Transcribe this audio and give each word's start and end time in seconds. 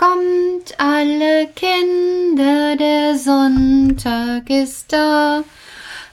Kommt 0.00 0.80
alle 0.80 1.48
Kinder, 1.48 2.74
der 2.74 3.18
Sonntag 3.18 4.48
ist 4.48 4.90
da. 4.94 5.44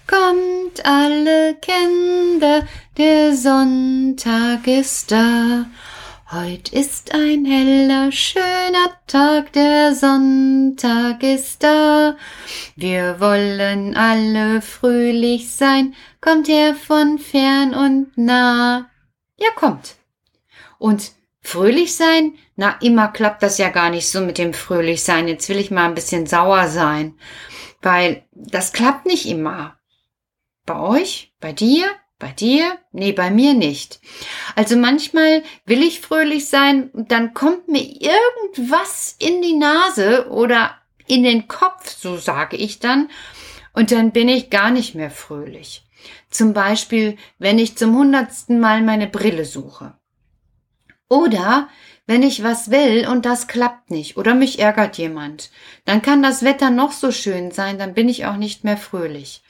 Kommt 0.06 0.86
alle 0.86 1.56
Kinder, 1.62 2.68
der 2.98 3.34
Sonntag 3.34 4.68
ist 4.68 5.10
da. 5.10 5.68
Heut 6.30 6.68
ist 6.74 7.14
ein 7.14 7.46
heller, 7.46 8.12
schöner 8.12 8.92
Tag, 9.08 9.54
der 9.54 9.96
Sonntag 9.96 11.24
ist 11.24 11.64
da. 11.64 12.18
Wir 12.76 13.22
wollen 13.22 13.96
alle 13.96 14.62
fröhlich 14.62 15.50
sein, 15.50 15.96
kommt 16.20 16.50
her 16.50 16.76
von 16.76 17.20
fern 17.20 17.74
und 17.74 18.18
nah. 18.18 18.90
Ja, 19.38 19.48
kommt. 19.56 19.96
Und 20.78 21.14
fröhlich 21.42 21.96
sein? 21.96 22.34
Na, 22.58 22.76
immer 22.82 23.08
klappt 23.10 23.44
das 23.44 23.60
ja 23.60 23.70
gar 23.70 23.92
nicht 23.92 24.10
so 24.10 24.20
mit 24.20 24.40
dem 24.40 24.54
fröhlich 24.54 25.04
sein. 25.04 25.28
Jetzt 25.28 25.48
will 25.48 25.60
ich 25.60 25.70
mal 25.72 25.86
ein 25.86 25.96
bisschen 25.96 26.26
sauer 26.26 26.68
sein, 26.68 27.18
weil 27.82 28.26
das 28.34 28.74
klappt 28.74 29.06
nicht 29.06 29.28
immer. 29.28 29.78
Bei 30.66 30.80
euch? 30.80 31.32
Bei 31.40 31.54
dir? 31.54 31.86
Bei 32.18 32.32
dir? 32.32 32.80
Nee, 32.92 33.12
bei 33.12 33.30
mir 33.30 33.54
nicht. 33.54 34.00
Also 34.56 34.76
manchmal 34.76 35.44
will 35.66 35.84
ich 35.84 36.02
fröhlich 36.02 36.50
sein, 36.50 36.90
dann 36.94 37.36
kommt 37.36 37.68
mir 37.68 37.84
irgendwas 37.84 39.16
in 39.20 39.44
die 39.44 39.56
Nase 39.56 40.28
oder 40.32 40.76
in 41.06 41.24
den 41.24 41.48
Kopf, 41.48 41.96
so 41.96 42.18
sage 42.18 42.58
ich 42.58 42.80
dann, 42.80 43.10
und 43.74 43.92
dann 43.92 44.12
bin 44.12 44.30
ich 44.30 44.50
gar 44.50 44.72
nicht 44.72 44.96
mehr 44.96 45.12
fröhlich. 45.12 45.86
Zum 46.32 46.54
Beispiel, 46.54 47.18
wenn 47.38 47.60
ich 47.60 47.78
zum 47.78 47.96
hundertsten 47.96 48.60
Mal 48.60 48.82
meine 48.82 49.08
Brille 49.08 49.46
suche. 49.46 49.94
Oder 51.08 51.70
wenn 52.08 52.24
ich 52.24 52.42
was 52.42 52.72
will 52.72 53.06
und 53.08 53.26
das 53.26 53.48
klappt 53.48 53.92
nicht 53.92 54.18
oder 54.18 54.34
mich 54.34 54.60
ärgert 54.60 54.98
jemand, 54.98 55.52
dann 55.86 56.02
kann 56.02 56.24
das 56.24 56.44
Wetter 56.44 56.70
noch 56.70 56.94
so 56.94 57.12
schön 57.12 57.52
sein, 57.52 57.78
dann 57.78 57.94
bin 57.94 58.08
ich 58.08 58.26
auch 58.26 58.38
nicht 58.38 58.64
mehr 58.64 58.78
fröhlich. 58.78 59.44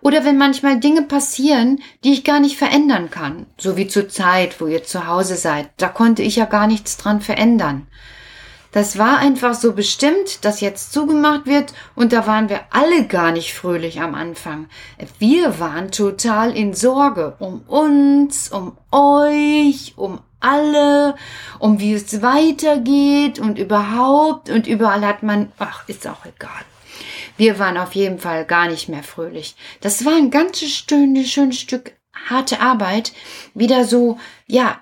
Oder 0.00 0.24
wenn 0.24 0.38
manchmal 0.38 0.78
Dinge 0.78 1.02
passieren, 1.02 1.82
die 2.04 2.12
ich 2.12 2.24
gar 2.24 2.38
nicht 2.38 2.56
verändern 2.56 3.10
kann, 3.10 3.46
so 3.58 3.76
wie 3.76 3.88
zur 3.88 4.08
Zeit, 4.08 4.60
wo 4.60 4.66
ihr 4.66 4.84
zu 4.84 5.08
Hause 5.08 5.34
seid, 5.34 5.70
da 5.76 5.88
konnte 5.88 6.22
ich 6.22 6.36
ja 6.36 6.44
gar 6.44 6.68
nichts 6.68 6.96
dran 6.96 7.20
verändern. 7.20 7.88
Das 8.70 8.98
war 8.98 9.18
einfach 9.18 9.54
so 9.54 9.72
bestimmt, 9.72 10.44
dass 10.44 10.60
jetzt 10.60 10.92
zugemacht 10.92 11.46
wird 11.46 11.72
und 11.94 12.12
da 12.12 12.26
waren 12.26 12.48
wir 12.48 12.60
alle 12.70 13.06
gar 13.06 13.30
nicht 13.30 13.54
fröhlich 13.54 14.00
am 14.00 14.16
Anfang. 14.16 14.66
Wir 15.20 15.60
waren 15.60 15.92
total 15.92 16.56
in 16.56 16.74
Sorge 16.74 17.36
um 17.38 17.60
uns, 17.68 18.50
um 18.50 18.76
euch, 18.90 19.94
um 19.96 20.18
alle, 20.44 21.16
um 21.58 21.80
wie 21.80 21.94
es 21.94 22.22
weitergeht 22.22 23.38
und 23.38 23.58
überhaupt 23.58 24.50
und 24.50 24.66
überall 24.66 25.04
hat 25.04 25.22
man, 25.22 25.52
ach, 25.58 25.88
ist 25.88 26.06
auch 26.06 26.24
egal. 26.24 26.64
Wir 27.36 27.58
waren 27.58 27.78
auf 27.78 27.94
jeden 27.94 28.18
Fall 28.18 28.44
gar 28.44 28.68
nicht 28.68 28.88
mehr 28.88 29.02
fröhlich. 29.02 29.56
Das 29.80 30.04
war 30.04 30.14
ein 30.14 30.30
ganzes 30.30 30.70
schönes, 30.70 31.30
schönes 31.30 31.58
Stück 31.58 31.94
harte 32.28 32.60
Arbeit, 32.60 33.12
wieder 33.54 33.84
so, 33.84 34.18
ja, 34.46 34.80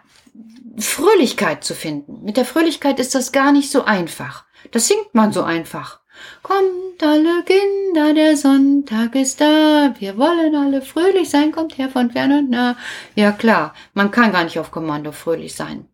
Fröhlichkeit 0.79 1.65
zu 1.65 1.75
finden. 1.75 2.25
Mit 2.25 2.37
der 2.37 2.45
Fröhlichkeit 2.45 2.99
ist 2.99 3.15
das 3.15 3.33
gar 3.33 3.53
nicht 3.53 3.71
so 3.71 3.85
einfach. 3.85 4.45
Das 4.71 4.89
singt 4.89 5.15
man 5.15 5.33
so 5.33 5.43
einfach. 5.43 6.02
Kommt 6.43 7.03
alle 7.03 7.43
Kinder, 7.45 8.15
der 8.15 8.37
Sonntag 8.37 9.15
ist 9.15 9.41
da, 9.41 9.95
wir 9.99 10.19
wollen 10.19 10.55
alle 10.55 10.83
fröhlich 10.83 11.31
sein, 11.31 11.53
kommt 11.53 11.79
her 11.79 11.89
von 11.89 12.11
fern 12.11 12.33
und 12.33 12.51
nah. 12.51 12.77
Ja 13.15 13.33
klar, 13.33 13.75
man 13.95 14.11
kann 14.11 14.33
gar 14.33 14.45
nicht 14.45 14.59
auf 14.59 14.71
Kommando 14.71 15.13
fröhlich 15.13 15.55
sein. 15.55 15.89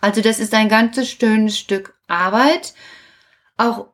Also 0.00 0.20
das 0.20 0.38
ist 0.38 0.54
ein 0.54 0.68
ganzes 0.68 1.10
schönes 1.10 1.58
Stück 1.58 1.94
Arbeit, 2.06 2.74
auch 3.56 3.88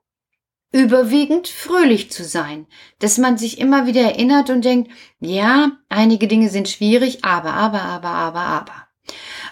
überwiegend 0.72 1.48
fröhlich 1.48 2.10
zu 2.10 2.24
sein, 2.24 2.66
dass 2.98 3.18
man 3.18 3.36
sich 3.38 3.58
immer 3.58 3.86
wieder 3.86 4.02
erinnert 4.02 4.50
und 4.50 4.64
denkt, 4.64 4.90
ja, 5.20 5.72
einige 5.88 6.26
Dinge 6.28 6.48
sind 6.48 6.68
schwierig, 6.68 7.24
aber, 7.24 7.52
aber, 7.52 7.82
aber, 7.82 8.08
aber, 8.08 8.40
aber. 8.40 8.88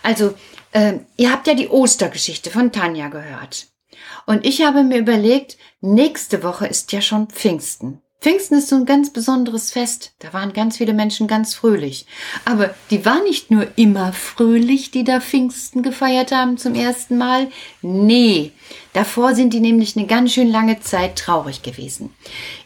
Also, 0.02 0.34
äh, 0.72 0.98
ihr 1.16 1.30
habt 1.30 1.46
ja 1.46 1.54
die 1.54 1.68
Ostergeschichte 1.68 2.50
von 2.50 2.72
Tanja 2.72 3.08
gehört. 3.08 3.66
Und 4.26 4.44
ich 4.44 4.62
habe 4.62 4.82
mir 4.82 4.98
überlegt, 4.98 5.56
nächste 5.80 6.42
Woche 6.42 6.66
ist 6.66 6.92
ja 6.92 7.00
schon 7.00 7.28
Pfingsten. 7.28 8.02
Pfingsten 8.20 8.58
ist 8.58 8.68
so 8.68 8.76
ein 8.76 8.84
ganz 8.84 9.12
besonderes 9.12 9.70
Fest. 9.70 10.12
Da 10.18 10.34
waren 10.34 10.52
ganz 10.52 10.76
viele 10.76 10.92
Menschen 10.92 11.26
ganz 11.26 11.54
fröhlich. 11.54 12.04
Aber 12.44 12.74
die 12.90 13.06
waren 13.06 13.24
nicht 13.24 13.50
nur 13.50 13.66
immer 13.76 14.12
fröhlich, 14.12 14.90
die 14.90 15.04
da 15.04 15.20
Pfingsten 15.20 15.82
gefeiert 15.82 16.30
haben 16.30 16.58
zum 16.58 16.74
ersten 16.74 17.16
Mal. 17.16 17.48
Nee, 17.80 18.52
davor 18.92 19.34
sind 19.34 19.54
die 19.54 19.60
nämlich 19.60 19.96
eine 19.96 20.06
ganz 20.06 20.34
schön 20.34 20.50
lange 20.50 20.80
Zeit 20.80 21.16
traurig 21.16 21.62
gewesen. 21.62 22.14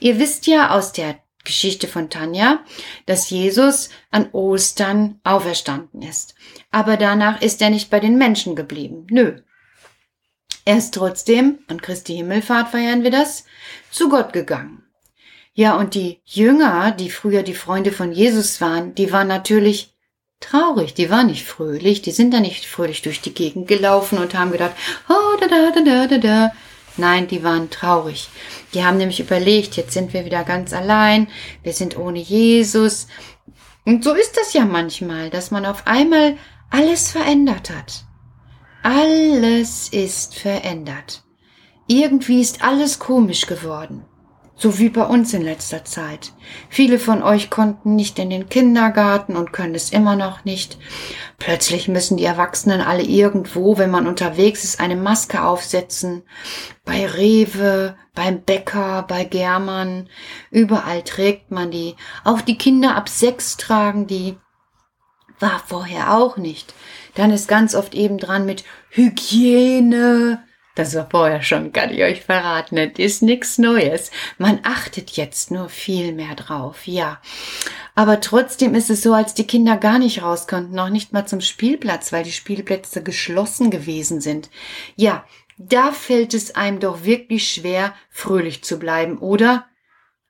Ihr 0.00 0.18
wisst 0.18 0.48
ja 0.48 0.70
aus 0.70 0.92
der 0.92 1.20
Geschichte 1.44 1.86
von 1.86 2.10
Tanja, 2.10 2.60
dass 3.06 3.30
Jesus 3.30 3.90
an 4.10 4.30
Ostern 4.32 5.20
auferstanden 5.22 6.02
ist. 6.02 6.34
Aber 6.72 6.96
danach 6.96 7.42
ist 7.42 7.62
er 7.62 7.70
nicht 7.70 7.90
bei 7.90 8.00
den 8.00 8.18
Menschen 8.18 8.56
geblieben. 8.56 9.06
Nö, 9.08 9.36
er 10.64 10.78
ist 10.78 10.94
trotzdem, 10.94 11.58
an 11.68 11.80
Christi 11.80 12.14
Himmelfahrt 12.14 12.70
feiern 12.70 13.02
wir 13.02 13.10
das, 13.10 13.44
zu 13.90 14.08
Gott 14.08 14.32
gegangen. 14.32 14.82
Ja, 15.52 15.76
und 15.76 15.94
die 15.94 16.20
Jünger, 16.24 16.90
die 16.90 17.10
früher 17.10 17.42
die 17.42 17.54
Freunde 17.54 17.92
von 17.92 18.12
Jesus 18.12 18.60
waren, 18.60 18.94
die 18.94 19.12
waren 19.12 19.28
natürlich 19.28 19.94
traurig, 20.40 20.94
die 20.94 21.10
waren 21.10 21.28
nicht 21.28 21.46
fröhlich, 21.46 22.02
die 22.02 22.10
sind 22.10 22.34
da 22.34 22.40
nicht 22.40 22.66
fröhlich 22.66 23.02
durch 23.02 23.20
die 23.20 23.34
Gegend 23.34 23.68
gelaufen 23.68 24.18
und 24.18 24.34
haben 24.34 24.50
gedacht, 24.50 24.74
oh, 25.08 25.38
da, 25.40 25.46
da, 25.46 25.70
da, 25.70 25.80
da, 25.80 26.06
da, 26.06 26.18
da. 26.18 26.52
Nein, 26.96 27.26
die 27.26 27.42
waren 27.42 27.70
traurig. 27.70 28.28
Die 28.72 28.84
haben 28.84 28.98
nämlich 28.98 29.20
überlegt, 29.20 29.76
jetzt 29.76 29.92
sind 29.92 30.12
wir 30.12 30.24
wieder 30.24 30.44
ganz 30.44 30.72
allein, 30.72 31.28
wir 31.62 31.72
sind 31.72 31.96
ohne 31.96 32.20
Jesus. 32.20 33.08
Und 33.84 34.04
so 34.04 34.12
ist 34.14 34.36
das 34.36 34.52
ja 34.54 34.64
manchmal, 34.64 35.30
dass 35.30 35.50
man 35.50 35.66
auf 35.66 35.86
einmal 35.86 36.36
alles 36.70 37.10
verändert 37.10 37.70
hat. 37.70 38.03
Alles 38.86 39.88
ist 39.88 40.34
verändert. 40.34 41.22
Irgendwie 41.86 42.42
ist 42.42 42.62
alles 42.62 42.98
komisch 42.98 43.46
geworden. 43.46 44.04
So 44.56 44.78
wie 44.78 44.90
bei 44.90 45.06
uns 45.06 45.32
in 45.32 45.40
letzter 45.40 45.86
Zeit. 45.86 46.34
Viele 46.68 46.98
von 46.98 47.22
euch 47.22 47.48
konnten 47.48 47.96
nicht 47.96 48.18
in 48.18 48.28
den 48.28 48.50
Kindergarten 48.50 49.36
und 49.36 49.54
können 49.54 49.74
es 49.74 49.90
immer 49.90 50.16
noch 50.16 50.44
nicht. 50.44 50.76
Plötzlich 51.38 51.88
müssen 51.88 52.18
die 52.18 52.26
Erwachsenen 52.26 52.82
alle 52.82 53.04
irgendwo, 53.04 53.78
wenn 53.78 53.90
man 53.90 54.06
unterwegs 54.06 54.64
ist, 54.64 54.80
eine 54.80 54.96
Maske 54.96 55.42
aufsetzen. 55.42 56.22
Bei 56.84 57.06
Rewe, 57.06 57.96
beim 58.14 58.42
Bäcker, 58.42 59.06
bei 59.08 59.24
German. 59.24 60.10
Überall 60.50 61.02
trägt 61.04 61.50
man 61.50 61.70
die. 61.70 61.96
Auch 62.22 62.42
die 62.42 62.58
Kinder 62.58 62.96
ab 62.96 63.08
sechs 63.08 63.56
tragen 63.56 64.06
die. 64.06 64.36
War 65.40 65.62
vorher 65.66 66.18
auch 66.18 66.36
nicht. 66.36 66.74
Dann 67.14 67.30
ist 67.30 67.48
ganz 67.48 67.74
oft 67.74 67.94
eben 67.94 68.18
dran 68.18 68.46
mit 68.46 68.64
Hygiene. 68.90 70.42
Das 70.74 70.94
war 70.96 71.08
vorher 71.08 71.42
schon, 71.42 71.72
kann 71.72 71.92
ich 71.92 72.02
euch 72.02 72.22
verraten. 72.22 72.74
Das 72.74 72.98
ist 72.98 73.22
nichts 73.22 73.58
Neues. 73.58 74.10
Man 74.38 74.60
achtet 74.64 75.10
jetzt 75.12 75.52
nur 75.52 75.68
viel 75.68 76.12
mehr 76.12 76.34
drauf, 76.34 76.86
ja. 76.86 77.20
Aber 77.94 78.20
trotzdem 78.20 78.74
ist 78.74 78.90
es 78.90 79.02
so, 79.02 79.14
als 79.14 79.34
die 79.34 79.46
Kinder 79.46 79.76
gar 79.76 80.00
nicht 80.00 80.22
raus 80.22 80.48
konnten, 80.48 80.74
noch 80.74 80.88
nicht 80.88 81.12
mal 81.12 81.26
zum 81.26 81.40
Spielplatz, 81.40 82.12
weil 82.12 82.24
die 82.24 82.32
Spielplätze 82.32 83.04
geschlossen 83.04 83.70
gewesen 83.70 84.20
sind. 84.20 84.50
Ja, 84.96 85.24
da 85.58 85.92
fällt 85.92 86.34
es 86.34 86.56
einem 86.56 86.80
doch 86.80 87.04
wirklich 87.04 87.48
schwer, 87.48 87.94
fröhlich 88.10 88.64
zu 88.64 88.80
bleiben, 88.80 89.18
oder? 89.18 89.66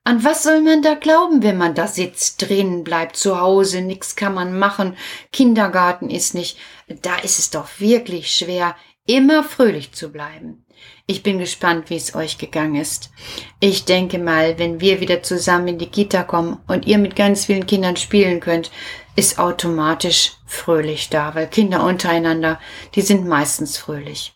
An 0.07 0.23
was 0.23 0.43
soll 0.43 0.61
man 0.61 0.83
da 0.83 0.97
glauben, 0.97 1.43
wenn 1.43 1.57
man 1.57 1.75
da 1.75 1.87
sitzt, 1.87 2.43
drinnen 2.43 2.85
bleibt, 2.85 3.17
zu 3.17 3.41
Hause, 3.41 3.81
nix 3.81 4.17
kann 4.17 4.35
man 4.35 4.59
machen, 4.59 4.99
Kindergarten 5.33 6.11
ist 6.11 6.35
nicht, 6.35 6.59
da 7.01 7.17
ist 7.17 7.39
es 7.39 7.49
doch 7.49 7.69
wirklich 7.79 8.31
schwer, 8.37 8.77
immer 9.07 9.43
fröhlich 9.43 9.93
zu 9.93 10.13
bleiben. 10.13 10.67
Ich 11.07 11.23
bin 11.23 11.39
gespannt, 11.39 11.89
wie 11.89 11.97
es 11.97 12.15
euch 12.15 12.37
gegangen 12.37 12.75
ist. 12.75 13.13
Ich 13.61 13.87
denke 13.87 14.19
mal, 14.19 14.59
wenn 14.59 14.79
wir 14.79 15.01
wieder 15.01 15.23
zusammen 15.23 15.69
in 15.69 15.79
die 15.79 15.91
Kita 15.91 16.23
kommen 16.23 16.61
und 16.67 16.87
ihr 16.87 16.99
mit 16.99 17.17
ganz 17.17 17.47
vielen 17.47 17.67
Kindern 17.67 17.97
spielen 17.97 18.41
könnt, 18.41 18.71
ist 19.17 19.39
automatisch 19.39 20.33
fröhlich 20.45 21.09
da, 21.09 21.35
weil 21.35 21.47
Kinder 21.47 21.83
untereinander, 21.83 22.61
die 22.95 23.03
sind 23.03 23.27
meistens 23.27 23.79
fröhlich. 23.79 24.34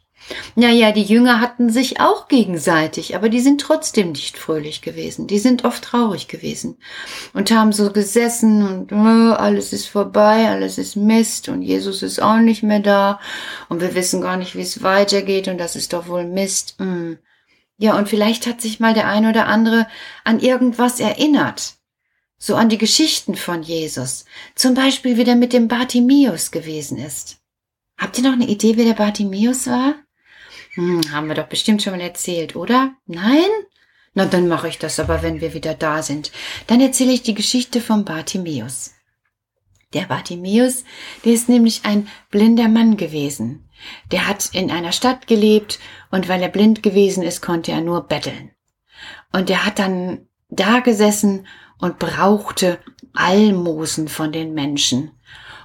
Naja, 0.55 0.93
die 0.93 1.03
Jünger 1.03 1.41
hatten 1.41 1.71
sich 1.71 2.01
auch 2.01 2.29
gegenseitig, 2.29 3.15
aber 3.15 3.29
die 3.29 3.41
sind 3.41 3.61
trotzdem 3.61 4.13
nicht 4.13 4.37
fröhlich 4.37 4.83
gewesen. 4.83 5.27
Die 5.27 5.39
sind 5.39 5.65
oft 5.65 5.85
traurig 5.85 6.29
gewesen 6.29 6.79
und 7.33 7.51
haben 7.51 7.73
so 7.73 7.91
gesessen 7.93 8.63
und 8.63 8.93
oh, 8.93 9.35
alles 9.35 9.73
ist 9.73 9.87
vorbei, 9.87 10.49
alles 10.49 10.79
ist 10.79 10.97
Mist 10.97 11.49
und 11.49 11.63
Jesus 11.63 12.03
ist 12.03 12.21
auch 12.21 12.39
nicht 12.39 12.63
mehr 12.63 12.81
da 12.81 13.21
und 13.69 13.81
wir 13.81 13.95
wissen 13.95 14.21
gar 14.21 14.37
nicht, 14.37 14.55
wie 14.57 14.63
es 14.63 14.83
weitergeht 14.83 15.49
und 15.49 15.59
das 15.59 15.77
ist 15.77 15.93
doch 15.93 16.09
wohl 16.09 16.25
Mist. 16.25 16.75
Hm. 16.79 17.19
Ja, 17.79 17.97
und 17.97 18.09
vielleicht 18.09 18.47
hat 18.47 18.61
sich 18.61 18.81
mal 18.81 18.95
der 18.95 19.07
ein 19.07 19.27
oder 19.27 19.47
andere 19.47 19.87
an 20.25 20.41
irgendwas 20.41 20.99
erinnert. 20.99 21.75
So 22.37 22.55
an 22.55 22.69
die 22.69 22.79
Geschichten 22.79 23.35
von 23.35 23.63
Jesus. 23.63 24.25
Zum 24.55 24.75
Beispiel, 24.75 25.17
wie 25.17 25.25
der 25.25 25.37
mit 25.37 25.53
dem 25.53 25.69
Bartimäus 25.69 26.51
gewesen 26.51 26.99
ist. 26.99 27.39
Habt 27.97 28.17
ihr 28.19 28.25
noch 28.25 28.33
eine 28.33 28.47
Idee, 28.47 28.77
wie 28.77 28.85
der 28.85 28.95
Bartimäus 28.95 29.67
war? 29.67 29.97
Hm, 30.79 31.01
haben 31.11 31.27
wir 31.27 31.35
doch 31.35 31.49
bestimmt 31.49 31.83
schon 31.83 31.93
mal 31.93 32.01
erzählt, 32.01 32.55
oder? 32.55 32.93
Nein? 33.07 33.51
Na, 34.15 34.27
dann 34.27 34.47
mache 34.47 34.69
ich 34.69 34.79
das 34.79 35.01
aber, 35.01 35.25
wenn 35.25 35.41
wir 35.41 35.53
wieder 35.53 35.75
da 35.75 36.05
sind. 36.05 36.31
Dann 36.69 36.81
erzähle 36.81 37.11
ich 37.11 37.23
die 37.23 37.35
Geschichte 37.35 37.81
vom 37.81 38.05
Bartimäus. 38.05 38.95
Der 39.93 40.03
Bartimäus, 40.03 40.85
der 41.25 41.33
ist 41.33 41.49
nämlich 41.49 41.81
ein 41.85 42.07
blinder 42.31 42.69
Mann 42.69 42.97
gewesen. 42.97 43.69
Der 44.13 44.29
hat 44.29 44.51
in 44.53 44.71
einer 44.71 44.93
Stadt 44.93 45.27
gelebt 45.27 45.81
und 46.13 46.29
weil 46.29 46.43
er 46.43 46.49
blind 46.49 46.85
gewesen 46.85 47.25
ist, 47.25 47.43
konnte 47.43 47.73
er 47.73 47.81
nur 47.81 48.07
betteln. 48.07 48.53
Und 49.33 49.51
er 49.51 49.67
hat 49.67 49.81
dann 49.81 50.29
da 50.49 50.79
gesessen 50.79 51.49
und 51.81 51.99
brauchte 51.99 52.79
Almosen 53.15 54.07
von 54.07 54.31
den 54.31 54.55
Menschen. 54.55 55.11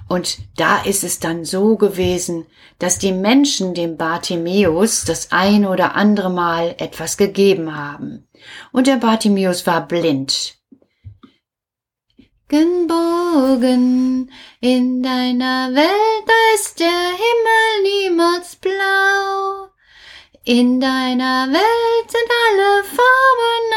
Und 0.08 0.38
da 0.56 0.82
ist 0.82 1.02
es 1.02 1.18
dann 1.18 1.44
so 1.44 1.76
gewesen, 1.76 2.46
dass 2.78 2.98
die 2.98 3.12
Menschen 3.12 3.74
dem 3.74 3.96
Bartimäus 3.96 5.04
das 5.04 5.32
ein 5.32 5.64
oder 5.64 5.94
andere 5.94 6.30
Mal 6.30 6.74
etwas 6.78 7.16
gegeben 7.16 7.76
haben. 7.76 8.28
Und 8.72 8.86
der 8.86 8.96
Bartimäus 8.96 9.66
war 9.66 9.86
blind. 9.86 10.58
Bogen, 12.86 14.30
in 14.60 15.02
deiner 15.02 15.74
Welt, 15.74 16.24
da 16.26 16.54
ist 16.54 16.78
der 16.78 16.86
Himmel 16.86 17.82
niemals 17.82 18.56
blau. 18.56 19.70
In 20.44 20.78
deiner 20.78 21.48
Welt 21.50 22.10
sind 22.10 22.30
alle 22.46 22.84
Farben 22.84 23.74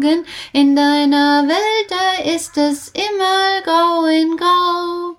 aufgesogen, 0.00 0.26
in 0.52 0.74
deiner 0.74 1.46
Welt, 1.46 1.92
ist 2.24 2.56
es 2.56 2.88
immer 2.88 3.62
grau 3.62 4.06
in 4.06 4.36
grau. 4.36 5.16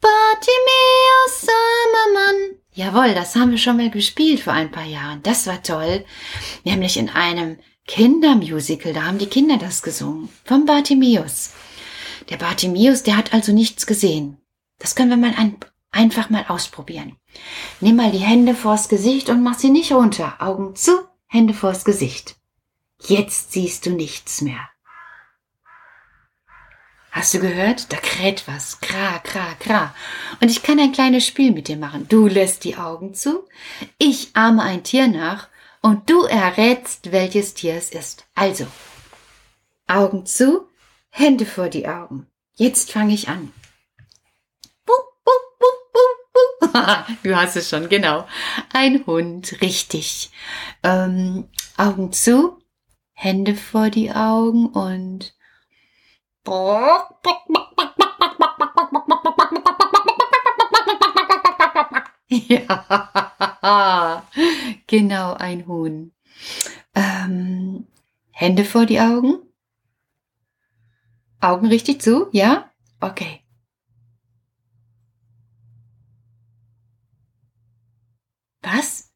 Bartimeus, 0.00 1.48
armer 1.48 2.14
Mann. 2.14 2.58
Jawohl, 2.72 3.14
das 3.14 3.34
haben 3.34 3.50
wir 3.50 3.58
schon 3.58 3.76
mal 3.76 3.90
gespielt 3.90 4.40
vor 4.40 4.52
ein 4.52 4.70
paar 4.70 4.84
Jahren. 4.84 5.22
Das 5.22 5.46
war 5.46 5.62
toll. 5.62 6.04
Nämlich 6.64 6.96
in 6.96 7.08
einem 7.08 7.58
Kindermusical, 7.86 8.92
da 8.92 9.04
haben 9.04 9.18
die 9.18 9.26
Kinder 9.26 9.56
das 9.56 9.82
gesungen. 9.82 10.28
Vom 10.44 10.66
Bartimeus. 10.66 11.54
Der 12.30 12.36
Bartimeus, 12.36 13.02
der 13.02 13.16
hat 13.16 13.32
also 13.32 13.52
nichts 13.52 13.86
gesehen. 13.86 14.38
Das 14.78 14.94
können 14.94 15.10
wir 15.10 15.16
mal 15.16 15.34
ein, 15.36 15.56
einfach 15.90 16.30
mal 16.30 16.44
ausprobieren. 16.48 17.16
Nimm 17.80 17.96
mal 17.96 18.12
die 18.12 18.18
Hände 18.18 18.54
vors 18.54 18.88
Gesicht 18.88 19.28
und 19.28 19.42
mach 19.42 19.58
sie 19.58 19.70
nicht 19.70 19.92
runter. 19.92 20.36
Augen 20.40 20.76
zu, 20.76 20.92
Hände 21.26 21.54
vors 21.54 21.84
Gesicht. 21.84 22.36
Jetzt 23.02 23.52
siehst 23.52 23.86
du 23.86 23.90
nichts 23.90 24.42
mehr. 24.42 24.68
Hast 27.18 27.34
du 27.34 27.40
gehört? 27.40 27.92
Da 27.92 27.96
kräht 27.96 28.46
was. 28.46 28.80
Kra, 28.80 29.18
kra, 29.18 29.54
kra. 29.58 29.92
Und 30.40 30.52
ich 30.52 30.62
kann 30.62 30.78
ein 30.78 30.92
kleines 30.92 31.26
Spiel 31.26 31.50
mit 31.50 31.66
dir 31.66 31.76
machen. 31.76 32.06
Du 32.08 32.28
lässt 32.28 32.62
die 32.62 32.76
Augen 32.76 33.12
zu, 33.12 33.44
ich 33.98 34.36
ahme 34.36 34.62
ein 34.62 34.84
Tier 34.84 35.08
nach 35.08 35.48
und 35.82 36.08
du 36.08 36.22
errätst, 36.22 37.10
welches 37.10 37.54
Tier 37.54 37.74
es 37.74 37.90
ist. 37.90 38.24
Also, 38.36 38.68
Augen 39.88 40.26
zu, 40.26 40.68
Hände 41.10 41.44
vor 41.44 41.68
die 41.68 41.88
Augen. 41.88 42.28
Jetzt 42.54 42.92
fange 42.92 43.14
ich 43.14 43.26
an. 43.26 43.52
du 47.24 47.36
hast 47.36 47.56
es 47.56 47.68
schon, 47.68 47.88
genau. 47.88 48.28
Ein 48.72 49.04
Hund, 49.06 49.60
richtig. 49.60 50.30
Ähm, 50.84 51.48
Augen 51.76 52.12
zu, 52.12 52.62
Hände 53.12 53.56
vor 53.56 53.90
die 53.90 54.12
Augen 54.12 54.66
und 54.66 55.34
ja, 62.28 64.22
genau 64.86 65.34
ein 65.34 65.66
Huhn. 65.66 66.12
Ähm, 66.94 67.86
Hände 68.30 68.64
vor 68.64 68.86
die 68.86 69.00
Augen. 69.00 69.40
Augen 71.40 71.68
richtig 71.68 72.00
zu, 72.00 72.28
ja? 72.32 72.70
Okay. 73.00 73.42
Was? 78.62 79.07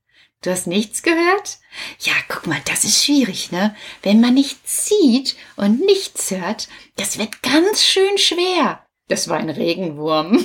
Du 0.43 0.51
hast 0.51 0.67
nichts 0.67 1.05
gehört? 1.05 1.59
Ja, 2.01 2.15
guck 2.29 2.49
mal, 2.49 2.61
das 2.65 2.83
ist 2.83 3.05
schwierig, 3.05 3.53
ne? 3.53 3.77
Wenn 4.03 4.21
man 4.21 4.35
nichts 4.35 4.89
sieht 4.89 5.37
und 5.55 5.79
nichts 5.87 6.33
hört, 6.33 6.69
das 6.97 7.17
wird 7.17 7.43
ganz 7.43 7.85
schön 7.85 8.19
schwer. 8.19 8.85
Das 9.07 9.29
war 9.29 9.39
ein 9.39 9.51
Regenwurm. 9.51 10.45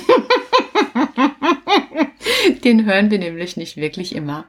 Den 2.64 2.84
hören 2.84 3.10
wir 3.10 3.18
nämlich 3.18 3.56
nicht 3.56 3.76
wirklich 3.76 4.14
immer. 4.14 4.48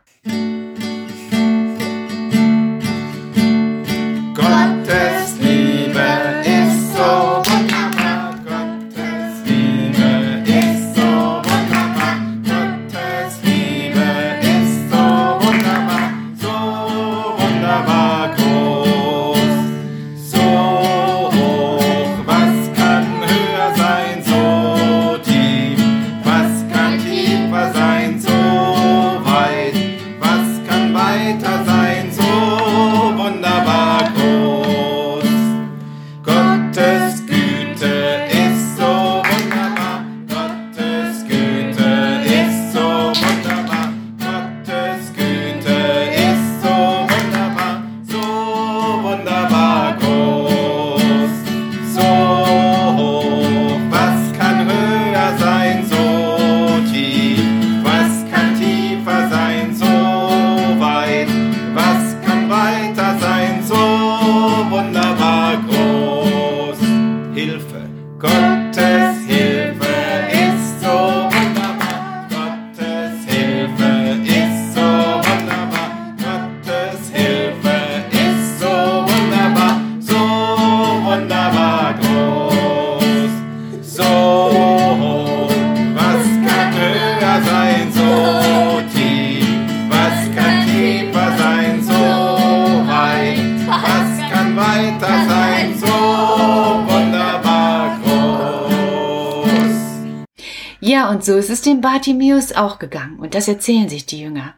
Und 101.10 101.24
so 101.24 101.36
ist 101.36 101.50
es 101.50 101.62
dem 101.62 101.81
Bartimäus 101.81 102.53
auch 102.53 102.79
gegangen. 102.79 103.19
Und 103.19 103.36
das 103.36 103.48
erzählen 103.48 103.89
sich 103.89 104.05
die 104.05 104.22
Jünger. 104.22 104.55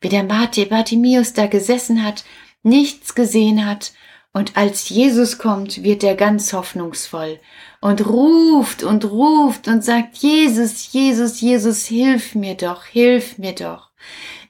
Wie 0.00 0.08
der 0.08 0.22
Bartimäus 0.22 1.32
da 1.32 1.46
gesessen 1.46 2.04
hat, 2.04 2.24
nichts 2.62 3.14
gesehen 3.14 3.66
hat, 3.66 3.92
und 4.36 4.56
als 4.56 4.88
Jesus 4.88 5.38
kommt, 5.38 5.84
wird 5.84 6.02
er 6.02 6.16
ganz 6.16 6.52
hoffnungsvoll 6.52 7.38
und 7.80 8.04
ruft 8.04 8.82
und 8.82 9.04
ruft 9.04 9.68
und 9.68 9.84
sagt, 9.84 10.16
Jesus, 10.16 10.92
Jesus, 10.92 11.40
Jesus, 11.40 11.86
hilf 11.86 12.34
mir 12.34 12.56
doch, 12.56 12.84
hilf 12.84 13.38
mir 13.38 13.54
doch. 13.54 13.90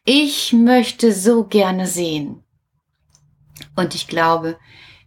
Ich 0.07 0.55
möchte 0.55 1.13
so 1.13 1.45
gerne 1.45 1.87
sehen. 1.87 2.43
Und 3.77 3.95
ich 3.95 4.07
glaube, 4.07 4.57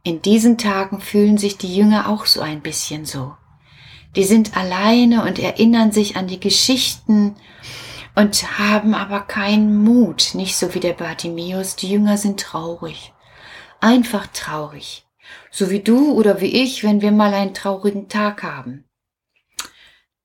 in 0.03 0.21
diesen 0.21 0.59
Tagen 0.59 1.01
fühlen 1.01 1.39
sich 1.39 1.57
die 1.57 1.75
Jünger 1.75 2.07
auch 2.07 2.27
so 2.27 2.41
ein 2.41 2.61
bisschen 2.61 3.03
so 3.03 3.35
die 4.17 4.23
sind 4.23 4.57
alleine 4.57 5.23
und 5.23 5.37
erinnern 5.37 5.91
sich 5.91 6.15
an 6.15 6.25
die 6.25 6.39
Geschichten 6.39 7.35
und 8.15 8.57
haben 8.57 8.95
aber 8.95 9.19
keinen 9.19 9.83
Mut, 9.83 10.31
nicht 10.33 10.55
so 10.55 10.73
wie 10.73 10.79
der 10.79 10.93
Bartimäus. 10.93 11.75
Die 11.75 11.87
Jünger 11.87 12.17
sind 12.17 12.39
traurig, 12.39 13.13
einfach 13.79 14.25
traurig, 14.33 15.05
so 15.51 15.69
wie 15.69 15.81
du 15.81 16.13
oder 16.13 16.41
wie 16.41 16.63
ich, 16.63 16.83
wenn 16.83 17.01
wir 17.01 17.11
mal 17.11 17.31
einen 17.31 17.53
traurigen 17.53 18.09
Tag 18.09 18.41
haben. 18.41 18.85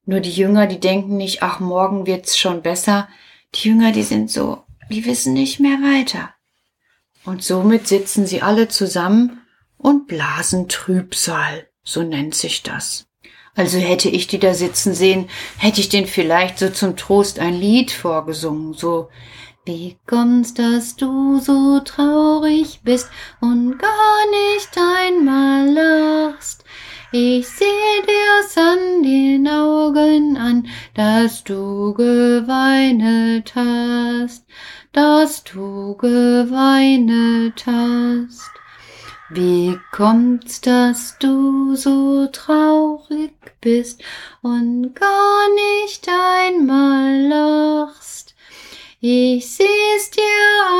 Nur 0.06 0.20
die 0.20 0.32
Jünger, 0.32 0.66
die 0.66 0.80
denken 0.80 1.18
nicht, 1.18 1.42
ach, 1.42 1.61
morgen 1.61 2.06
wird's 2.06 2.38
schon 2.38 2.62
besser. 2.62 3.11
Die 3.54 3.68
Jünger, 3.68 3.92
die 3.92 4.04
sind 4.04 4.30
so, 4.30 4.64
die 4.88 5.04
wissen 5.04 5.34
nicht 5.34 5.61
mehr 5.61 5.76
weiter. 5.82 6.30
Und 7.26 7.44
somit 7.44 7.88
sitzen 7.88 8.26
sie 8.26 8.40
alle 8.40 8.68
zusammen 8.68 9.42
und 9.76 10.06
blasen 10.06 10.70
Trübsal, 10.70 11.68
so 11.82 12.02
nennt 12.02 12.34
sich 12.34 12.62
das. 12.62 13.06
Also 13.54 13.78
hätte 13.78 14.09
ich 14.09 14.26
die 14.26 14.38
da 14.38 14.54
sitzen 14.54 14.94
sehen, 14.94 15.28
hätte 15.59 15.80
ich 15.80 15.90
den 15.90 16.06
vielleicht 16.06 16.59
so 16.59 16.71
zum 16.71 16.97
Trost 16.97 17.38
ein 17.38 17.54
Lied 17.54 17.90
vorgesungen, 17.90 18.73
so 18.73 19.09
wie 19.64 19.97
kommt's, 20.06 20.54
dass 20.54 20.97
du 20.97 21.38
so 21.38 21.78
traurig 21.80 22.80
bist 22.82 23.09
und 23.40 23.78
gar 23.78 24.30
nicht 24.30 24.76
einmal 24.76 25.71
lachst? 25.71 26.64
Ich 27.12 27.47
seh 27.47 27.64
dir's 28.06 28.56
an 28.56 29.02
den 29.02 29.47
Augen 29.47 30.38
an, 30.38 30.66
dass 30.94 31.44
du 31.44 31.92
geweinet 31.92 33.54
hast, 33.54 34.47
dass 34.92 35.44
du 35.44 35.94
geweinet 35.97 37.64
hast. 37.66 38.62
Wie 39.34 39.78
kommt's, 39.92 40.60
dass 40.60 41.16
du 41.18 41.74
so 41.74 42.26
traurig 42.26 43.32
bist 43.62 44.04
und 44.42 44.94
gar 44.94 45.46
nicht 45.54 46.06
einmal 46.06 47.28
lachst? 47.28 48.34
Ich 49.00 49.48
seh's 49.48 50.10
dir 50.10 50.22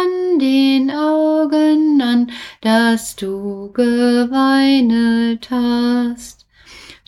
an 0.03 0.39
den 0.39 0.91
Augen 0.91 2.03
an, 2.03 2.31
dass 2.61 3.17
du 3.17 3.73
geweinet 3.73 5.51
hast, 5.51 6.47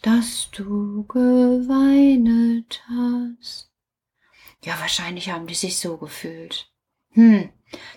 dass 0.00 0.48
du 0.50 1.04
geweinet 1.08 2.82
hast. 2.88 3.70
Ja, 4.62 4.80
wahrscheinlich 4.80 5.28
haben 5.28 5.46
die 5.46 5.54
sich 5.54 5.78
so 5.78 5.98
gefühlt. 5.98 6.70
Hm, 7.10 7.50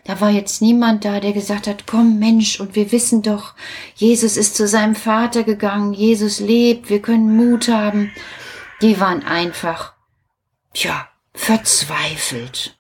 da 0.03 0.22
war 0.22 0.29
jetzt 0.29 0.62
niemand 0.62 1.05
da, 1.05 1.19
der 1.19 1.34
gesagt 1.34 1.67
hat, 1.67 1.86
komm 1.86 2.19
Mensch, 2.19 2.60
und 2.60 2.75
wir 2.75 2.91
wissen 2.91 3.22
doch, 3.22 3.53
Jesus 3.96 4.38
ist 4.38 4.55
zu 4.55 4.67
seinem 4.67 4.96
Vater 4.96 5.43
gegangen, 5.43 5.93
Jesus 5.93 6.39
lebt, 6.39 6.89
wir 6.89 7.01
können 7.01 7.36
Mut 7.36 7.67
haben. 7.67 8.12
Die 8.81 9.00
waren 9.00 9.24
einfach, 9.24 9.93
tja, 10.74 11.07
verzweifelt. 11.34 12.77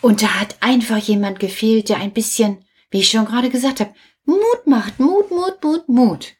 Und 0.00 0.22
da 0.22 0.40
hat 0.40 0.56
einfach 0.60 0.98
jemand 0.98 1.40
gefehlt, 1.40 1.88
der 1.88 1.98
ein 1.98 2.12
bisschen, 2.12 2.64
wie 2.90 3.00
ich 3.00 3.10
schon 3.10 3.26
gerade 3.26 3.50
gesagt 3.50 3.80
habe, 3.80 3.94
Mut 4.24 4.66
macht, 4.66 5.00
Mut, 5.00 5.30
Mut, 5.30 5.62
Mut, 5.62 5.88
Mut. 5.88 6.34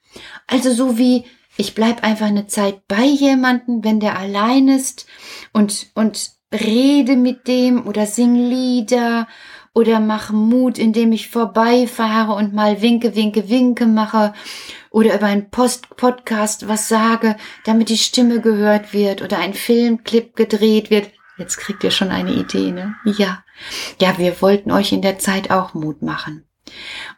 Also 0.46 0.72
so 0.72 0.98
wie 0.98 1.24
ich 1.56 1.74
bleib 1.74 2.04
einfach 2.04 2.26
eine 2.26 2.46
Zeit 2.46 2.86
bei 2.86 3.04
jemanden, 3.04 3.82
wenn 3.82 4.00
der 4.00 4.18
allein 4.18 4.68
ist 4.68 5.06
und 5.52 5.90
und 5.94 6.35
rede 6.56 7.16
mit 7.16 7.48
dem 7.48 7.86
oder 7.86 8.06
sing 8.06 8.34
Lieder 8.34 9.26
oder 9.74 10.00
mache 10.00 10.32
Mut, 10.32 10.78
indem 10.78 11.12
ich 11.12 11.28
vorbeifahre 11.28 12.32
und 12.32 12.54
mal 12.54 12.80
winke, 12.80 13.14
winke, 13.14 13.48
winke 13.50 13.86
mache 13.86 14.32
oder 14.90 15.14
über 15.14 15.26
einen 15.26 15.50
Post 15.50 15.96
Podcast 15.96 16.66
was 16.66 16.88
sage, 16.88 17.36
damit 17.64 17.90
die 17.90 17.98
Stimme 17.98 18.40
gehört 18.40 18.94
wird 18.94 19.20
oder 19.20 19.38
ein 19.38 19.52
Filmclip 19.52 20.34
gedreht 20.34 20.90
wird. 20.90 21.10
Jetzt 21.36 21.58
kriegt 21.58 21.84
ihr 21.84 21.90
schon 21.90 22.08
eine 22.08 22.32
Idee, 22.32 22.72
ne? 22.72 22.94
Ja. 23.04 23.44
Ja, 24.00 24.16
wir 24.16 24.40
wollten 24.40 24.70
euch 24.70 24.92
in 24.92 25.02
der 25.02 25.18
Zeit 25.18 25.50
auch 25.50 25.74
Mut 25.74 26.00
machen. 26.00 26.46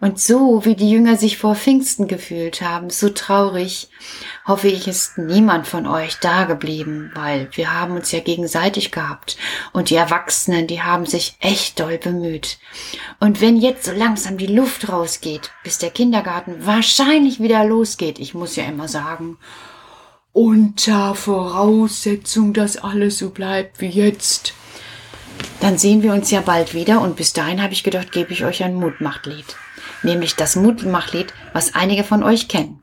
Und 0.00 0.21
so 0.21 0.64
wie 0.64 0.76
die 0.76 0.90
Jünger 0.90 1.17
sich 1.17 1.38
vor 1.38 1.55
Pfingsten 1.55 2.07
gefühlt 2.07 2.61
haben, 2.62 2.90
so 2.90 3.09
traurig, 3.09 3.88
hoffe 4.47 4.69
ich, 4.69 4.87
ist 4.87 5.19
niemand 5.19 5.67
von 5.67 5.87
euch 5.87 6.17
da 6.21 6.45
geblieben, 6.45 7.11
weil 7.14 7.49
wir 7.52 7.73
haben 7.73 7.97
uns 7.97 8.12
ja 8.12 8.21
gegenseitig 8.21 8.93
gehabt 8.93 9.37
und 9.73 9.90
die 9.90 9.97
Erwachsenen, 9.97 10.67
die 10.67 10.83
haben 10.83 11.07
sich 11.07 11.37
echt 11.40 11.81
doll 11.81 11.99
bemüht. 11.99 12.59
Und 13.19 13.40
wenn 13.40 13.57
jetzt 13.57 13.87
so 13.87 13.93
langsam 13.93 14.38
die 14.38 14.47
Luft 14.47 14.88
rausgeht, 14.88 15.50
bis 15.64 15.78
der 15.78 15.90
Kindergarten 15.90 16.64
wahrscheinlich 16.67 17.40
wieder 17.40 17.64
losgeht, 17.64 18.19
ich 18.19 18.35
muss 18.35 18.57
ja 18.57 18.64
immer 18.64 18.88
sagen, 18.88 19.38
unter 20.33 21.17
Voraussetzung, 21.17 22.52
dass 22.52 22.76
alles 22.76 23.19
so 23.19 23.31
bleibt 23.31 23.81
wie 23.81 23.88
jetzt, 23.88 24.55
dann 25.61 25.79
sehen 25.79 26.03
wir 26.03 26.12
uns 26.12 26.31
ja 26.31 26.41
bald 26.41 26.75
wieder 26.75 27.00
und 27.00 27.17
bis 27.17 27.33
dahin 27.33 27.62
habe 27.62 27.73
ich 27.73 27.83
gedacht, 27.83 28.12
gebe 28.12 28.33
ich 28.33 28.45
euch 28.45 28.62
ein 28.62 28.75
Mutmachtlied. 28.75 29.57
Nämlich 30.03 30.37
das 30.37 30.57
Mutmachtlied, 30.57 31.33
was 31.53 31.75
einige 31.75 32.05
von 32.05 32.23
euch 32.23 32.49
kennen. 32.49 32.83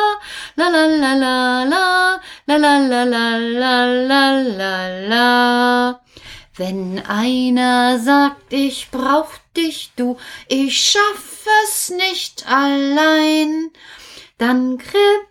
la 0.55 0.69
la 0.69 0.85
la 0.85 1.13
la 1.13 1.63
la 1.65 2.57
la 2.57 2.57
la 2.57 2.77
la 2.77 3.03
la 3.03 3.35
la 3.35 3.85
la 3.85 4.31
la 4.59 5.07
la 5.07 6.01
wenn 6.57 6.99
einer 7.07 7.97
sagt, 7.97 8.53
ich 8.53 8.89
brauch 8.91 9.31
dich, 9.57 9.91
du, 9.95 10.17
ich 10.47 10.79
schaff 10.79 11.45
es 11.63 11.89
nicht 11.89 12.45
allein, 12.47 13.71
dann 14.37 14.77
kribbelt 14.77 15.30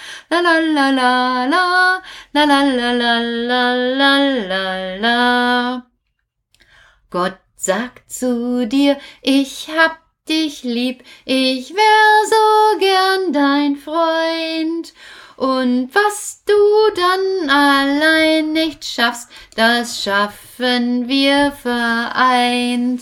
la 0.31 0.39
la 0.39 0.59
la 0.59 0.89
la 0.89 1.45
la. 1.45 2.01
La 2.33 2.45
la 2.45 2.61
la 2.63 2.91
la 2.93 3.19
la 3.19 3.73
la 3.99 4.17
la 4.47 4.95
la. 4.95 5.85
Gott 7.09 7.37
sagt 7.57 8.09
zu 8.09 8.65
dir, 8.65 8.97
ich 9.21 9.67
hab 9.67 9.97
dich 10.29 10.63
lieb, 10.63 11.03
ich 11.25 11.73
wär 11.75 12.05
so 12.29 12.79
gern 12.79 13.33
dein 13.33 13.75
Freund. 13.75 14.93
Und 15.35 15.89
was 15.93 16.43
du 16.45 16.53
dann 16.95 17.49
allein 17.49 18.53
nicht 18.53 18.85
schaffst, 18.85 19.29
das 19.57 20.01
schaffen 20.01 21.09
wir 21.09 21.51
vereint. 21.51 23.01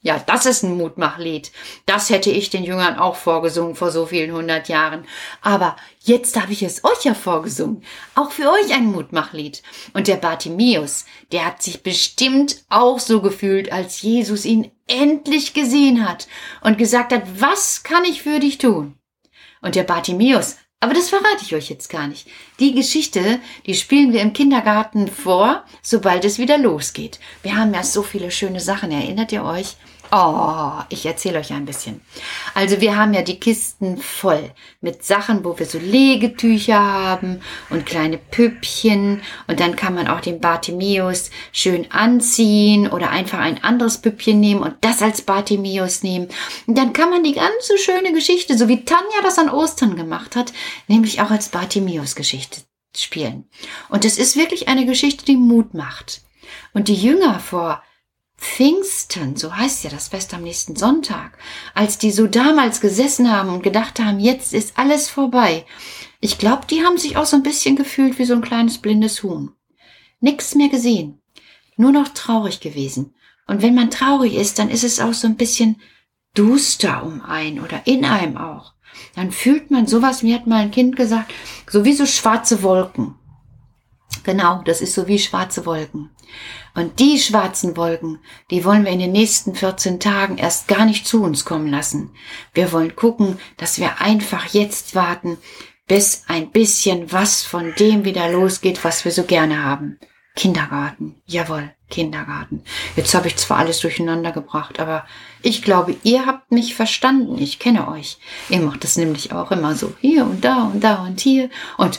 Ja, 0.00 0.22
das 0.24 0.46
ist 0.46 0.62
ein 0.62 0.76
Mutmachlied. 0.76 1.50
Das 1.84 2.08
hätte 2.08 2.30
ich 2.30 2.50
den 2.50 2.62
Jüngern 2.62 2.98
auch 2.98 3.16
vorgesungen 3.16 3.74
vor 3.74 3.90
so 3.90 4.06
vielen 4.06 4.32
hundert 4.32 4.68
Jahren. 4.68 5.04
Aber 5.42 5.74
jetzt 5.98 6.40
habe 6.40 6.52
ich 6.52 6.62
es 6.62 6.84
euch 6.84 7.02
ja 7.02 7.14
vorgesungen. 7.14 7.82
Auch 8.14 8.30
für 8.30 8.48
euch 8.48 8.72
ein 8.72 8.92
Mutmachlied. 8.92 9.60
Und 9.94 10.06
der 10.06 10.16
Bartimäus, 10.16 11.04
der 11.32 11.46
hat 11.46 11.62
sich 11.62 11.82
bestimmt 11.82 12.64
auch 12.68 13.00
so 13.00 13.20
gefühlt, 13.20 13.72
als 13.72 14.00
Jesus 14.00 14.44
ihn 14.44 14.70
endlich 14.86 15.52
gesehen 15.52 16.08
hat 16.08 16.28
und 16.60 16.78
gesagt 16.78 17.12
hat, 17.12 17.22
was 17.40 17.82
kann 17.82 18.04
ich 18.04 18.22
für 18.22 18.38
dich 18.38 18.58
tun? 18.58 18.96
Und 19.62 19.74
der 19.74 19.82
Bartimäus 19.82 20.58
aber 20.80 20.94
das 20.94 21.08
verrate 21.08 21.42
ich 21.42 21.54
euch 21.54 21.68
jetzt 21.70 21.88
gar 21.88 22.06
nicht. 22.06 22.28
Die 22.60 22.74
Geschichte, 22.74 23.40
die 23.66 23.74
spielen 23.74 24.12
wir 24.12 24.22
im 24.22 24.32
Kindergarten 24.32 25.08
vor, 25.08 25.64
sobald 25.82 26.24
es 26.24 26.38
wieder 26.38 26.56
losgeht. 26.56 27.18
Wir 27.42 27.56
haben 27.56 27.74
ja 27.74 27.82
so 27.82 28.02
viele 28.02 28.30
schöne 28.30 28.60
Sachen. 28.60 28.92
Erinnert 28.92 29.32
ihr 29.32 29.44
euch? 29.44 29.76
Oh, 30.10 30.72
ich 30.88 31.04
erzähle 31.04 31.38
euch 31.38 31.52
ein 31.52 31.66
bisschen. 31.66 32.00
Also 32.54 32.80
wir 32.80 32.96
haben 32.96 33.12
ja 33.12 33.20
die 33.20 33.38
Kisten 33.38 33.98
voll 33.98 34.52
mit 34.80 35.04
Sachen, 35.04 35.44
wo 35.44 35.58
wir 35.58 35.66
so 35.66 35.78
Legetücher 35.78 36.80
haben 36.80 37.40
und 37.68 37.84
kleine 37.84 38.16
Püppchen 38.16 39.20
und 39.48 39.60
dann 39.60 39.76
kann 39.76 39.94
man 39.94 40.08
auch 40.08 40.20
den 40.20 40.40
Bartimeus 40.40 41.30
schön 41.52 41.90
anziehen 41.90 42.88
oder 42.88 43.10
einfach 43.10 43.38
ein 43.38 43.62
anderes 43.62 43.98
Püppchen 43.98 44.40
nehmen 44.40 44.62
und 44.62 44.76
das 44.80 45.02
als 45.02 45.20
Bartimeus 45.20 46.02
nehmen. 46.02 46.28
Und 46.66 46.78
dann 46.78 46.94
kann 46.94 47.10
man 47.10 47.22
die 47.22 47.34
ganze 47.34 47.76
schöne 47.76 48.12
Geschichte, 48.14 48.56
so 48.56 48.66
wie 48.68 48.84
Tanja 48.84 49.22
das 49.22 49.38
an 49.38 49.50
Ostern 49.50 49.94
gemacht 49.94 50.36
hat, 50.36 50.54
nämlich 50.86 51.20
auch 51.20 51.30
als 51.30 51.50
Bartimeus 51.50 52.14
Geschichte 52.14 52.62
spielen. 52.96 53.48
Und 53.90 54.06
es 54.06 54.16
ist 54.16 54.36
wirklich 54.36 54.68
eine 54.68 54.86
Geschichte, 54.86 55.26
die 55.26 55.36
Mut 55.36 55.74
macht. 55.74 56.22
Und 56.72 56.88
die 56.88 56.94
Jünger 56.94 57.40
vor 57.40 57.82
Pfingsten, 58.38 59.36
so 59.36 59.54
heißt 59.54 59.82
ja 59.82 59.90
das 59.90 60.08
Fest 60.08 60.32
am 60.32 60.42
nächsten 60.42 60.76
Sonntag, 60.76 61.36
als 61.74 61.98
die 61.98 62.12
so 62.12 62.28
damals 62.28 62.80
gesessen 62.80 63.30
haben 63.30 63.50
und 63.50 63.64
gedacht 63.64 63.98
haben, 63.98 64.20
jetzt 64.20 64.54
ist 64.54 64.78
alles 64.78 65.08
vorbei. 65.10 65.66
Ich 66.20 66.38
glaube, 66.38 66.66
die 66.70 66.84
haben 66.84 66.98
sich 66.98 67.16
auch 67.16 67.26
so 67.26 67.36
ein 67.36 67.42
bisschen 67.42 67.74
gefühlt 67.74 68.18
wie 68.18 68.24
so 68.24 68.34
ein 68.34 68.40
kleines 68.40 68.78
blindes 68.78 69.24
Huhn. 69.24 69.50
Nix 70.20 70.54
mehr 70.54 70.68
gesehen. 70.68 71.20
Nur 71.76 71.92
noch 71.92 72.08
traurig 72.08 72.60
gewesen. 72.60 73.14
Und 73.48 73.62
wenn 73.62 73.74
man 73.74 73.90
traurig 73.90 74.34
ist, 74.34 74.58
dann 74.58 74.70
ist 74.70 74.84
es 74.84 75.00
auch 75.00 75.14
so 75.14 75.26
ein 75.26 75.36
bisschen 75.36 75.80
duster 76.34 77.04
um 77.04 77.20
einen 77.20 77.60
oder 77.60 77.86
in 77.86 78.04
einem 78.04 78.36
auch. 78.36 78.74
Dann 79.16 79.32
fühlt 79.32 79.70
man 79.70 79.86
sowas, 79.86 80.22
mir 80.22 80.36
hat 80.36 80.46
mal 80.46 80.62
ein 80.62 80.70
Kind 80.70 80.96
gesagt, 80.96 81.32
so 81.68 81.84
wie 81.84 81.92
so 81.92 82.06
schwarze 82.06 82.62
Wolken. 82.62 83.17
Genau, 84.24 84.62
das 84.64 84.80
ist 84.80 84.94
so 84.94 85.06
wie 85.06 85.18
schwarze 85.18 85.66
Wolken. 85.66 86.10
Und 86.74 87.00
die 87.00 87.18
schwarzen 87.18 87.76
Wolken, 87.76 88.18
die 88.50 88.64
wollen 88.64 88.84
wir 88.84 88.92
in 88.92 88.98
den 88.98 89.12
nächsten 89.12 89.54
14 89.54 90.00
Tagen 90.00 90.38
erst 90.38 90.68
gar 90.68 90.84
nicht 90.84 91.06
zu 91.06 91.22
uns 91.22 91.44
kommen 91.44 91.68
lassen. 91.68 92.10
Wir 92.54 92.72
wollen 92.72 92.94
gucken, 92.94 93.38
dass 93.56 93.78
wir 93.78 94.00
einfach 94.00 94.46
jetzt 94.46 94.94
warten, 94.94 95.38
bis 95.86 96.24
ein 96.28 96.50
bisschen 96.50 97.10
was 97.10 97.42
von 97.42 97.74
dem 97.78 98.04
wieder 98.04 98.30
losgeht, 98.30 98.84
was 98.84 99.04
wir 99.04 99.12
so 99.12 99.24
gerne 99.24 99.64
haben. 99.64 99.98
Kindergarten, 100.36 101.16
jawohl, 101.26 101.72
Kindergarten. 101.90 102.62
Jetzt 102.94 103.12
habe 103.14 103.26
ich 103.26 103.36
zwar 103.36 103.58
alles 103.58 103.80
durcheinander 103.80 104.30
gebracht, 104.30 104.78
aber 104.78 105.04
ich 105.42 105.62
glaube, 105.62 105.96
ihr 106.04 106.26
habt 106.26 106.52
mich 106.52 106.76
verstanden. 106.76 107.38
Ich 107.38 107.58
kenne 107.58 107.88
euch. 107.88 108.18
Ihr 108.48 108.60
macht 108.60 108.84
das 108.84 108.96
nämlich 108.96 109.32
auch 109.32 109.50
immer 109.50 109.74
so 109.74 109.94
hier 110.00 110.24
und 110.24 110.44
da 110.44 110.64
und 110.66 110.84
da 110.84 111.02
und 111.02 111.18
hier. 111.18 111.50
Und 111.76 111.98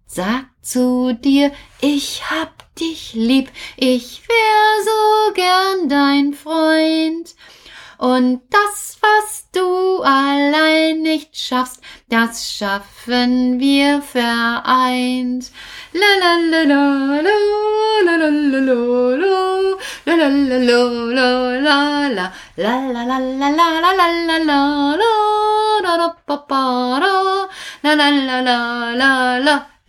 sagt 0.13 0.47
zu 0.61 1.13
dir, 1.13 1.51
ich 1.79 2.21
hab 2.29 2.75
dich 2.75 3.13
lieb, 3.13 3.49
ich 3.77 4.21
wär 4.27 4.83
so 4.83 5.33
gern 5.33 5.87
dein 5.89 6.33
Freund. 6.33 7.33
Und 7.97 8.41
das, 8.49 8.97
was 8.99 9.47
du 9.53 10.01
allein 10.01 11.01
nicht 11.01 11.37
schaffst, 11.37 11.81
das 12.09 12.51
schaffen 12.51 13.59
wir 13.59 14.01
vereint. 14.01 15.51
La 15.93 16.17
la 16.19 16.35
la 16.49 16.63
la 16.63 17.21
la 17.21 17.31
la 18.01 18.15
la 18.17 18.27
la 18.27 18.49
la 18.49 18.59
la 28.41 28.57
la 28.95 29.37
la 29.37 29.70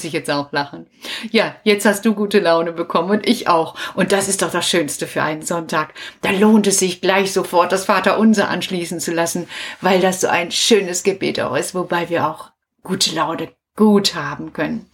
muss 0.00 0.04
ich 0.06 0.12
jetzt 0.14 0.30
auch 0.30 0.50
lachen 0.52 0.86
ja, 1.30 1.56
jetzt 1.64 1.84
hast 1.84 2.04
du 2.04 2.14
gute 2.14 2.40
Laune 2.40 2.72
bekommen 2.72 3.10
und 3.10 3.28
ich 3.28 3.48
auch. 3.48 3.76
Und 3.94 4.12
das 4.12 4.28
ist 4.28 4.42
doch 4.42 4.50
das 4.50 4.68
Schönste 4.68 5.06
für 5.06 5.22
einen 5.22 5.42
Sonntag. 5.42 5.94
Da 6.22 6.30
lohnt 6.30 6.66
es 6.66 6.78
sich 6.78 7.00
gleich 7.00 7.32
sofort 7.32 7.72
das 7.72 7.84
Vaterunser 7.84 8.48
anschließen 8.48 9.00
zu 9.00 9.12
lassen, 9.12 9.48
weil 9.80 10.00
das 10.00 10.20
so 10.20 10.28
ein 10.28 10.50
schönes 10.50 11.02
Gebet 11.02 11.40
auch 11.40 11.54
ist, 11.56 11.74
wobei 11.74 12.08
wir 12.08 12.26
auch 12.26 12.50
gute 12.82 13.14
Laune 13.14 13.52
gut 13.76 14.14
haben 14.14 14.52
können. 14.52 14.90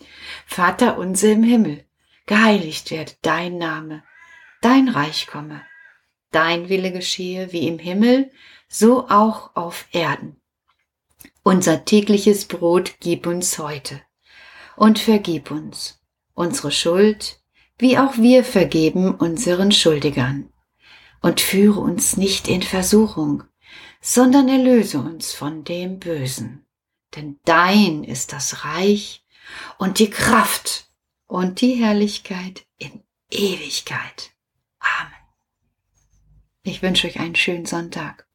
Vater 0.46 0.98
unser 0.98 1.28
im 1.28 1.42
Himmel, 1.42 1.84
geheiligt 2.26 2.90
wird 2.90 3.16
dein 3.22 3.58
Name, 3.58 4.02
dein 4.62 4.88
Reich 4.88 5.26
komme, 5.26 5.62
dein 6.32 6.68
Wille 6.68 6.92
geschehe 6.92 7.52
wie 7.52 7.68
im 7.68 7.78
Himmel, 7.78 8.30
so 8.68 9.08
auch 9.08 9.54
auf 9.54 9.86
Erden. 9.92 10.40
Unser 11.44 11.84
tägliches 11.84 12.46
Brot 12.46 12.96
gib 12.98 13.28
uns 13.28 13.58
heute 13.58 14.00
und 14.76 14.98
vergib 14.98 15.50
uns 15.50 16.00
unsere 16.34 16.70
Schuld, 16.70 17.40
wie 17.78 17.98
auch 17.98 18.16
wir 18.18 18.44
vergeben 18.44 19.14
unseren 19.14 19.72
Schuldigern. 19.72 20.52
Und 21.22 21.40
führe 21.40 21.80
uns 21.80 22.16
nicht 22.16 22.46
in 22.46 22.62
Versuchung, 22.62 23.42
sondern 24.00 24.48
erlöse 24.48 24.98
uns 24.98 25.32
von 25.32 25.64
dem 25.64 25.98
Bösen. 25.98 26.66
Denn 27.16 27.40
dein 27.44 28.04
ist 28.04 28.32
das 28.32 28.64
Reich 28.64 29.24
und 29.78 29.98
die 29.98 30.10
Kraft 30.10 30.90
und 31.26 31.60
die 31.60 31.74
Herrlichkeit 31.74 32.66
in 32.78 33.02
Ewigkeit. 33.30 34.30
Amen. 34.78 35.12
Ich 36.62 36.82
wünsche 36.82 37.08
euch 37.08 37.18
einen 37.18 37.34
schönen 37.34 37.66
Sonntag. 37.66 38.28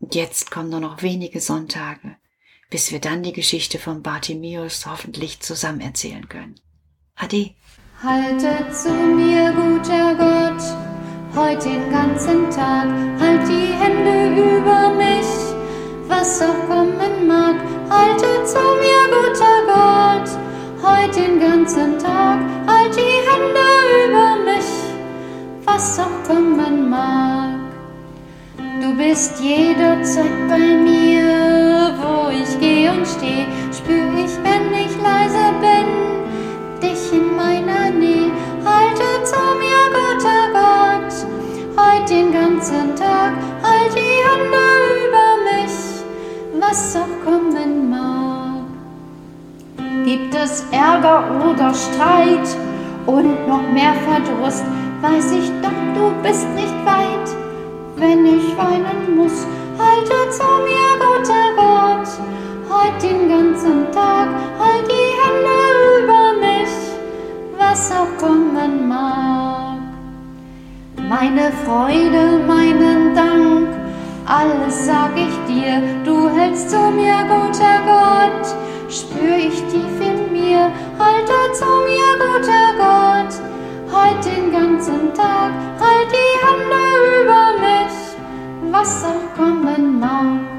Und 0.00 0.14
jetzt 0.14 0.50
kommen 0.50 0.70
nur 0.70 0.80
noch 0.80 1.02
wenige 1.02 1.40
Sonntage, 1.40 2.16
bis 2.70 2.92
wir 2.92 3.00
dann 3.00 3.22
die 3.22 3.32
Geschichte 3.32 3.78
von 3.78 4.02
Bartimäus 4.02 4.86
hoffentlich 4.86 5.40
zusammen 5.40 5.80
erzählen 5.80 6.28
können. 6.28 6.56
Ade. 7.16 7.50
Halte 8.02 8.70
zu 8.70 8.90
mir, 8.92 9.52
guter 9.52 10.14
Gott, 10.14 10.62
heut 11.34 11.64
den 11.64 11.90
ganzen 11.90 12.48
Tag, 12.50 12.86
halt 13.18 13.48
die 13.48 13.72
Hände 13.72 14.40
über 14.40 14.90
mich, 14.94 15.26
was 16.06 16.40
auch 16.40 16.68
kommen 16.68 17.26
mag. 17.26 17.56
Halte 17.90 18.44
zu 18.44 18.60
mir, 18.60 19.02
guter 19.10 19.58
Gott, 19.66 20.30
heut 20.80 21.16
den 21.16 21.40
ganzen 21.40 21.98
Tag, 21.98 22.38
halt 22.68 22.94
die 22.94 23.18
Hände 23.28 23.68
über 24.06 24.36
mich, 24.44 24.70
was 25.64 25.98
auch 25.98 26.22
kommen 26.24 26.88
mag. 26.88 27.58
Du 28.80 28.96
bist 28.96 29.40
jederzeit 29.40 30.48
bei 30.48 30.58
mir, 30.58 31.47
gehe 32.60 32.90
und 32.90 33.06
stehe, 33.06 33.46
spür 33.72 34.08
ich, 34.16 34.36
wenn 34.42 34.72
ich 34.74 34.94
leise 35.02 35.52
bin, 35.60 35.88
dich 36.82 37.12
in 37.12 37.36
meiner 37.36 37.90
Nähe. 37.90 38.30
Halte 38.64 39.24
zu 39.24 39.40
mir, 39.60 39.82
guter 39.96 40.42
Gott, 40.52 41.12
heut 41.76 42.08
den 42.08 42.32
ganzen 42.32 42.94
Tag, 42.96 43.32
halt 43.62 43.94
die 43.94 44.18
Hände 44.26 44.66
über 45.06 45.28
mich, 45.50 45.76
was 46.60 46.96
auch 46.96 47.24
kommen 47.24 47.90
mag. 47.90 48.64
Gibt 50.04 50.34
es 50.34 50.64
Ärger 50.70 51.24
oder 51.48 51.72
Streit? 51.74 52.56
Und 53.06 53.48
noch 53.48 53.62
mehr 53.72 53.94
Verdruss, 54.06 54.62
weiß 55.00 55.32
ich 55.32 55.50
doch, 55.62 55.70
du 55.94 56.12
bist 56.22 56.46
nicht 56.50 56.74
weit. 56.84 57.28
Wenn 57.96 58.26
ich 58.26 58.56
weinen 58.56 59.16
muss. 59.16 59.46
Halte 59.78 60.30
zu 60.30 60.44
mir, 60.66 60.90
guter 60.98 61.48
Gott, 61.56 62.08
heute 62.68 63.08
den 63.08 63.28
ganzen 63.28 63.90
Tag, 63.92 64.28
halt 64.58 64.86
die 64.88 65.10
Hände 65.20 66.02
über 66.02 66.46
mich, 66.46 66.74
was 67.58 67.92
auch 67.92 68.16
kommen 68.18 68.88
mag. 68.88 69.78
Meine 71.08 71.50
Freude, 71.64 72.40
meinen 72.46 73.14
Dank, 73.14 73.68
alles 74.26 74.86
sag 74.86 75.12
ich 75.16 75.36
dir, 75.52 75.80
du 76.04 76.28
hältst 76.28 76.70
zu 76.70 76.78
mir, 76.90 77.16
guter 77.28 77.78
Gott, 77.86 78.46
spür 78.90 79.36
ich 79.38 79.62
tief 79.70 79.96
in 80.00 80.32
mir, 80.32 80.70
halte 80.98 81.52
zu 81.52 81.64
mir, 81.88 82.10
guter 82.24 82.68
Gott, 82.76 83.34
heute 83.90 84.28
den 84.28 84.52
ganzen 84.52 85.14
Tag, 85.14 85.52
halt 85.80 86.08
die 86.12 86.46
Hände 86.46 87.22
über 87.22 87.52
mich, 87.58 88.72
was 88.72 89.04
auch 89.04 89.34
kommen 89.36 89.98
mag. 89.98 90.57